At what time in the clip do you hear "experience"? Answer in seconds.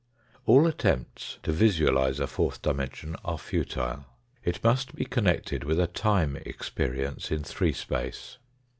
6.37-7.29